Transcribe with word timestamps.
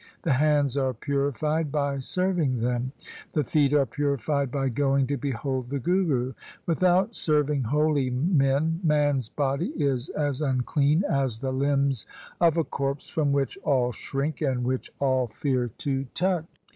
The 0.23 0.33
hands 0.33 0.75
are 0.77 0.95
purified 0.95 1.71
by 1.71 1.99
serving 1.99 2.59
them. 2.61 2.91
The 3.33 3.43
feet 3.43 3.71
are 3.71 3.85
purified 3.85 4.49
by 4.49 4.69
going 4.69 5.05
to 5.05 5.15
behold 5.15 5.69
the 5.69 5.77
Guru. 5.77 6.33
Without 6.65 7.15
serving 7.15 7.65
holy 7.65 8.09
men 8.09 8.79
1 8.81 8.81
man's 8.83 9.29
body 9.29 9.67
is 9.75 10.09
as 10.09 10.41
unclean 10.41 11.03
as 11.07 11.37
the 11.37 11.51
limbs 11.51 12.07
of 12.39 12.57
a 12.57 12.63
corpse 12.63 13.09
from 13.09 13.31
which 13.31 13.59
all 13.61 13.91
shrink 13.91 14.41
and 14.41 14.63
which 14.63 14.91
all 14.99 15.27
fear 15.27 15.67
to 15.77 16.05
touch.' 16.15 16.47